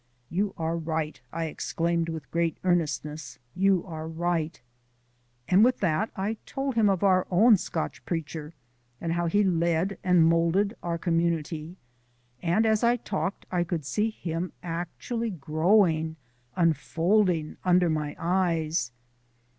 [0.31, 4.59] "You are right," I exclaimed with great earnestness; "you are right."
[5.47, 8.55] And with that I told him of our own Scotch preacher
[8.99, 11.77] and how he led and moulded our community;
[12.41, 16.15] and as I talked I could see him actually growing,
[16.55, 18.91] unfolding, under my eyes.